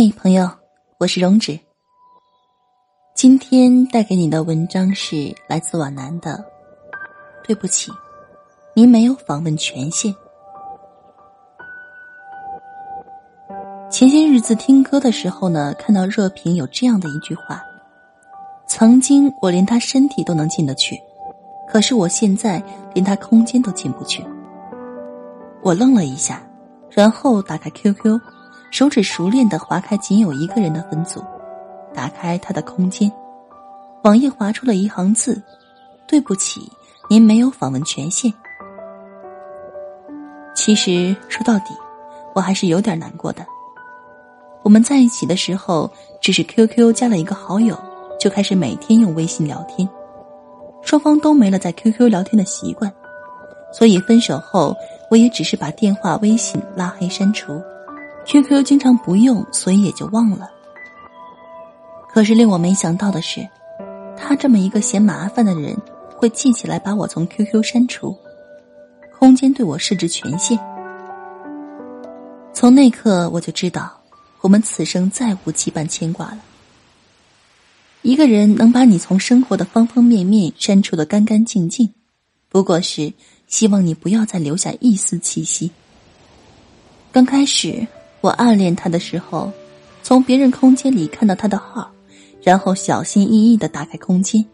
[0.00, 0.48] 嗨，朋友，
[0.98, 1.58] 我是荣止。
[3.16, 6.40] 今天带给你的文章是来自皖南的。
[7.42, 7.90] 对不起，
[8.76, 10.14] 您没有访问权限。
[13.90, 17.60] 前些日子听歌的时候呢，看到热评有这样的一句话
[18.70, 20.96] ：“曾经我连他身体都能进得去，
[21.66, 22.62] 可是我现在
[22.94, 24.24] 连他空间都进不去。”
[25.60, 26.40] 我愣了一下，
[26.88, 28.20] 然后打开 QQ。
[28.70, 31.24] 手指熟练的划开仅有一个人的分组，
[31.94, 33.10] 打开他的空间，
[34.04, 35.40] 网页划出了一行字
[36.06, 36.60] ：“对不起，
[37.08, 38.32] 您没有访问权限。”
[40.54, 41.74] 其实说到底，
[42.34, 43.44] 我还是有点难过的。
[44.62, 47.76] 我们在一起的时候，只是 QQ 加了一个好友，
[48.20, 49.88] 就开始每天用微信聊天，
[50.82, 52.92] 双方都没了在 QQ 聊天的习惯，
[53.72, 54.76] 所以分手后，
[55.10, 57.62] 我也只是把电话、微信拉黑删除。
[58.30, 60.50] QQ 经常不用，所以也就忘了。
[62.10, 63.48] 可是令我没想到的是，
[64.18, 65.74] 他这么一个嫌麻烦的人，
[66.14, 68.14] 会记起来把我从 QQ 删除，
[69.18, 70.58] 空间对我设置权限。
[72.52, 73.98] 从那刻我就知道，
[74.42, 76.38] 我们此生再无羁绊牵挂了。
[78.02, 81.94] 一个人能把你从生活的方方面面删除的干干净净，
[82.50, 83.10] 不过是
[83.46, 85.70] 希望你不要再留下一丝气息。
[87.10, 87.86] 刚开始。
[88.20, 89.50] 我暗恋他的时候，
[90.02, 91.90] 从别人空间里看到他的号，
[92.42, 94.44] 然后小心翼翼的打开空间，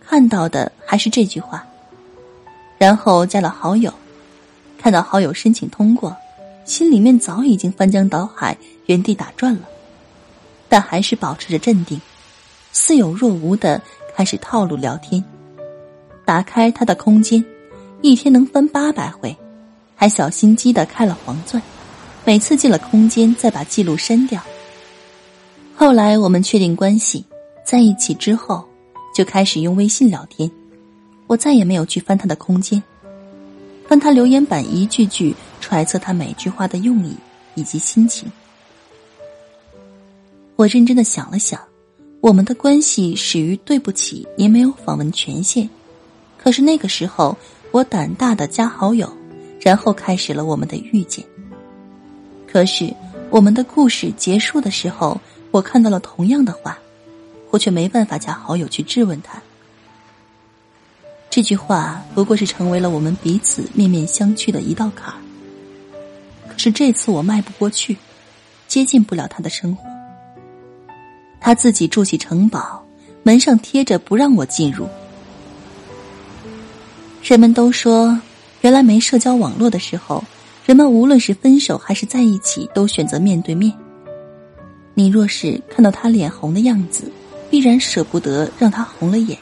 [0.00, 1.66] 看到的还是这句话。
[2.78, 3.92] 然后加了好友，
[4.78, 6.16] 看到好友申请通过，
[6.64, 8.56] 心里面早已经翻江倒海，
[8.86, 9.62] 原地打转了，
[10.68, 12.00] 但还是保持着镇定，
[12.72, 13.80] 似有若无的
[14.16, 15.22] 开始套路聊天。
[16.24, 17.44] 打开他的空间，
[18.00, 19.36] 一天能翻八百回，
[19.94, 21.62] 还小心机的开了黄钻。
[22.26, 24.40] 每次进了空间，再把记录删掉。
[25.76, 27.24] 后来我们确定关系，
[27.66, 28.64] 在一起之后，
[29.14, 30.50] 就开始用微信聊天。
[31.26, 32.82] 我再也没有去翻他的空间，
[33.86, 37.14] 翻他留言板，一句句揣测他每句话的用意
[37.54, 38.30] 以及心情。
[40.56, 41.60] 我认真的想了想，
[42.20, 45.68] 我们的关系始于对不起，您没有访问权限。
[46.38, 47.36] 可是那个时候，
[47.70, 49.12] 我胆大的加好友，
[49.60, 51.22] 然后开始了我们的遇见。
[52.54, 52.94] 可是，
[53.30, 55.20] 我们的故事结束的时候，
[55.50, 56.78] 我看到了同样的话，
[57.50, 59.42] 我却没办法加好友去质问他。
[61.28, 65.18] 这句话不过是成为了我们彼此面面相觑的一道坎儿。
[66.48, 67.96] 可是这次我迈不过去，
[68.68, 69.90] 接近不了他的生活。
[71.40, 72.86] 他自己筑起城堡，
[73.24, 74.86] 门上贴着不让我进入。
[77.20, 78.16] 人们都说，
[78.60, 80.22] 原来没社交网络的时候。
[80.64, 83.70] 人们无论是分手还是在一起，都选择面对面。
[84.94, 87.12] 你若是看到他脸红的样子，
[87.50, 89.36] 必然舍不得让他红了眼。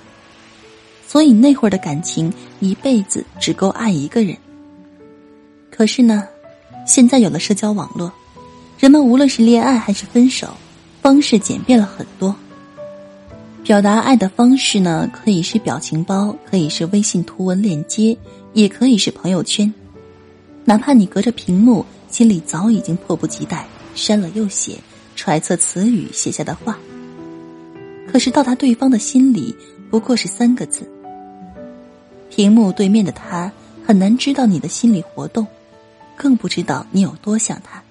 [1.07, 4.37] 所以那会儿的感情，一辈子只够爱一个人。
[5.71, 6.27] 可是呢，
[6.87, 8.13] 现在有了社交网络，
[8.79, 10.49] 人们无论是恋爱还是分手，
[11.01, 12.35] 方式简便了很多。
[13.63, 18.17] 表达爱的方式呢，可以是表情包，可以是微信图文链接，
[18.55, 19.73] 也可以是朋友圈。
[20.65, 24.79] 哪怕你隔着屏幕，心里早已经迫不及待删了又写，
[25.17, 26.79] 揣测词语写下的话。
[28.11, 29.55] 可是到达对方的心里，
[29.91, 30.89] 不过是三个字。
[32.31, 33.51] 屏幕对面的他
[33.85, 35.47] 很难知道你的心理活动，
[36.17, 37.83] 更不知道你有多想他。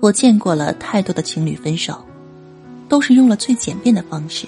[0.00, 2.04] 我见过了太多的情侣分手，
[2.88, 4.46] 都是用了最简便的方式，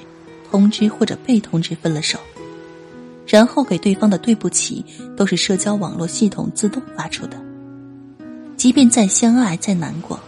[0.51, 2.19] 通知或者被通知分了手。
[3.27, 4.85] 然后给对方的对不起，
[5.17, 7.37] 都是社交网络系统自动发出的。
[8.57, 10.19] 即便再相爱再难过，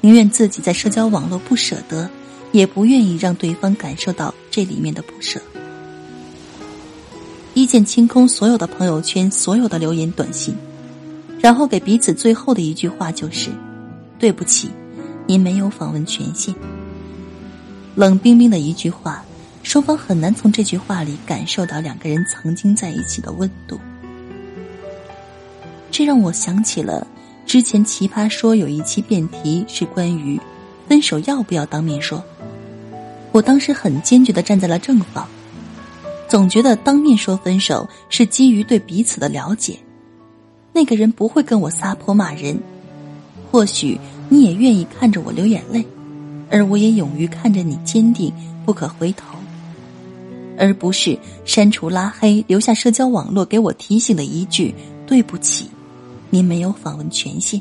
[0.00, 2.08] 宁愿自己在社交网络不舍得，
[2.52, 5.40] 也不愿意让对方感受到这里面的不舍。
[7.54, 10.54] 一键清空所有的朋友圈，所有的留言短信，
[11.40, 13.50] 然后给彼此最后的一句话就是
[14.18, 14.70] ：“对不起，
[15.26, 16.54] 您没有访问权限。”
[17.96, 19.24] 冷冰冰的一句话，
[19.68, 23.78] 双方很难从这句话里感受到两个人曾经在一起的温度。
[25.90, 27.06] 这让我想起了
[27.44, 30.40] 之前奇葩说有一期辩题是关于
[30.88, 32.24] 分手要不要当面说，
[33.30, 35.28] 我当时很坚决的站在了正方，
[36.28, 39.78] 总觉得当面说分手是基于对彼此的了解，
[40.72, 42.58] 那个人不会跟我撒泼骂人，
[43.52, 44.00] 或许
[44.30, 45.86] 你也愿意看着我流眼泪。
[46.50, 48.32] 而我也勇于看着你坚定
[48.64, 49.36] 不可回头，
[50.58, 54.74] 而不是删除拉黑，留下社交网络给我提醒的一句
[55.06, 55.70] “对不起，
[56.30, 57.60] 您没有访问权限”。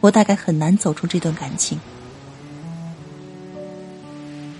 [0.00, 1.78] 我大概很难走出这段感情。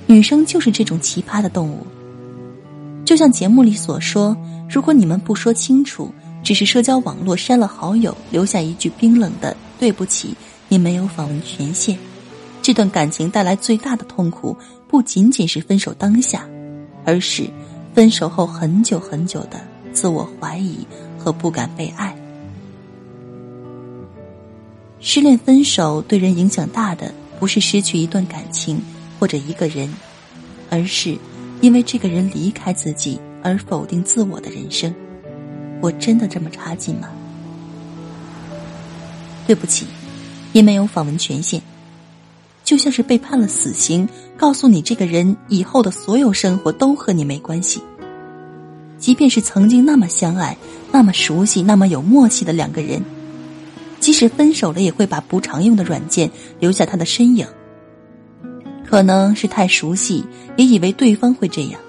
[0.07, 1.87] 女生就是这种奇葩的动物，
[3.05, 4.37] 就像节目里所说，
[4.69, 6.13] 如果你们不说清楚，
[6.43, 10.35] 只是社交网络删了好友，留下一句冰冷的“对不起”。
[10.71, 11.97] 你没有访问权限，
[12.61, 14.57] 这段感情带来最大的痛苦，
[14.89, 16.49] 不仅仅是分手当下，
[17.05, 17.49] 而是
[17.95, 19.61] 分手后很久很久的
[19.93, 20.79] 自我怀疑
[21.19, 22.17] 和不敢被爱。
[24.99, 28.81] 失恋分手对人影响大的，不是失去一段感情
[29.21, 29.93] 或者一个人，
[30.71, 31.17] 而是
[31.61, 34.93] 因为这个人离开自己而否定自我的人生。
[35.81, 37.09] 我真的这么差劲吗？
[39.47, 39.87] 对不起。
[40.55, 41.61] 因没有访问权限，
[42.69, 44.07] 就像是被判了死刑，
[44.37, 47.81] 告诉你这个人以后的所有生活都和你没关系。
[48.99, 50.55] 即便是曾经那么相爱、
[50.93, 53.03] 那么熟悉、那么有默契的两个人，
[54.01, 56.31] 即使分手了，也会把不常用的软件
[56.61, 57.47] 留下他的身影。
[58.85, 60.23] 可能是太熟悉，
[60.59, 61.81] 也以为对方会这样。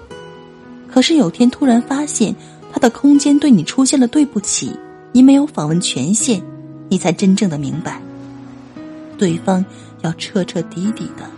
[0.90, 2.34] 可是有天突然发现，
[2.72, 4.72] 他的空间对你出现了对不起，
[5.12, 6.42] 你没有访问权限，
[6.88, 8.00] 你才真正的明白。
[9.18, 9.62] 对方
[10.02, 11.28] 要彻彻底底的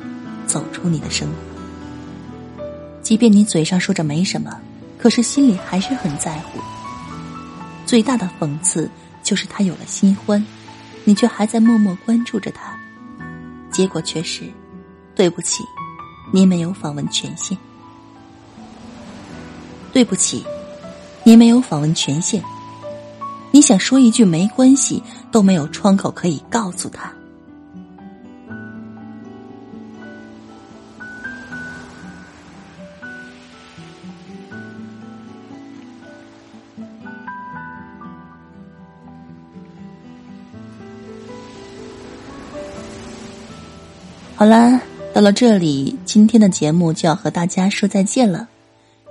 [0.47, 2.63] 走出你的生活，
[3.03, 4.57] 即便你嘴上说着没什么，
[4.99, 6.61] 可是心里还是很在乎。
[7.85, 8.89] 最大的讽刺
[9.23, 10.45] 就是他有了新欢，
[11.05, 12.79] 你却还在默默关注着他，
[13.71, 14.45] 结果却是，
[15.15, 15.63] 对不起，
[16.33, 17.57] 你没有访问权限。
[19.93, 20.43] 对不起，
[21.23, 22.43] 你没有访问权限。
[23.51, 27.13] 你想说一句没关系，都没有窗口可以告诉他。
[44.43, 44.83] 好啦，
[45.15, 48.49] 到了这里，今天的节目就要和大家说再见了。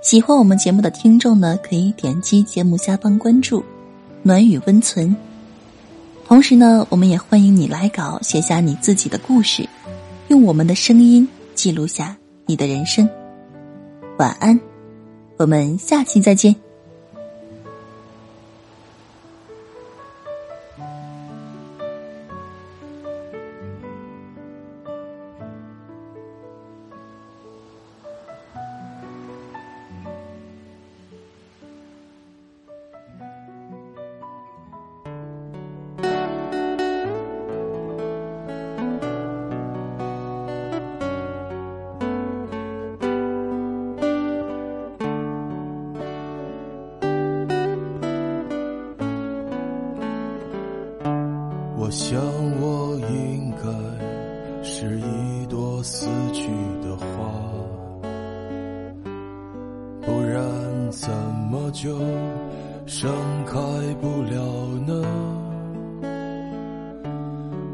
[0.02, 3.64] 喜欢我们节目的听众呢，可以点击节目下方关注
[4.22, 5.16] “暖雨温存”。
[6.28, 9.66] 同时呢，我们也欢迎你来稿，写下你自己的故事，
[10.28, 12.14] 用我们的声音记录下
[12.44, 13.08] 你的人生。
[14.18, 14.60] 晚安，
[15.38, 16.54] 我们下期再见。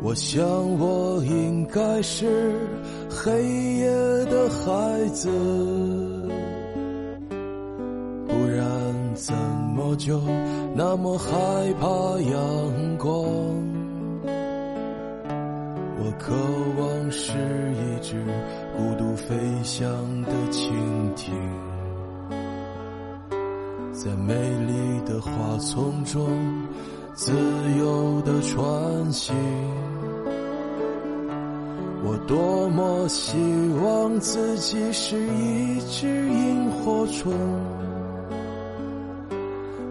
[0.09, 0.43] 我想，
[0.79, 2.51] 我应该是
[3.11, 3.91] 黑夜
[4.25, 5.29] 的孩子，
[8.27, 8.65] 不然
[9.15, 9.35] 怎
[9.77, 10.19] 么就
[10.75, 11.29] 那么害
[11.79, 11.87] 怕
[12.23, 13.23] 阳光？
[15.99, 16.35] 我渴
[16.81, 17.35] 望是
[17.75, 18.17] 一只
[18.79, 19.87] 孤独飞翔
[20.23, 20.73] 的蜻
[21.17, 21.35] 蜓，
[23.93, 24.73] 在美丽
[25.05, 26.27] 的花丛中
[27.13, 27.31] 自
[27.79, 29.37] 由的穿行。
[32.05, 33.37] 我多么希
[33.83, 37.33] 望自己是一只萤火虫，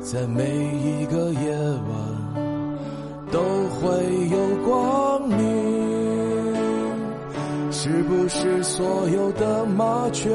[0.02, 1.92] 在每一个夜晚
[3.32, 3.40] 都
[3.76, 3.88] 会
[4.32, 5.38] 有光明。
[7.70, 10.30] 是不是所有的麻雀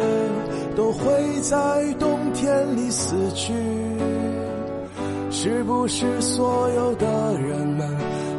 [0.76, 1.05] 都会
[1.41, 3.52] 在冬天里死去？
[5.31, 7.07] 是不是所有的
[7.41, 7.88] 人们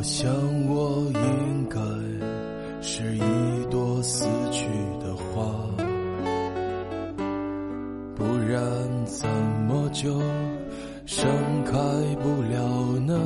[0.00, 0.32] 我想，
[0.66, 1.78] 我应该
[2.80, 4.64] 是一朵死去
[4.98, 5.44] 的花，
[8.16, 8.62] 不然
[9.04, 9.28] 怎
[9.68, 10.18] 么就
[11.04, 11.28] 盛
[11.66, 11.72] 开
[12.22, 13.20] 不了呢？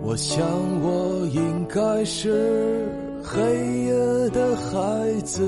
[0.00, 0.46] 我想，
[0.80, 2.86] 我应该是
[3.20, 3.40] 黑
[3.86, 5.42] 夜的孩子，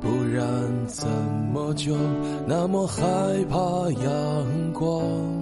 [0.00, 0.46] 不然
[0.86, 1.08] 怎
[1.52, 1.96] 么就
[2.46, 3.02] 那么害
[3.50, 3.58] 怕
[4.04, 5.41] 阳光？